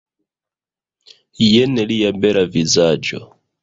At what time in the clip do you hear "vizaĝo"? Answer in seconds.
2.57-3.27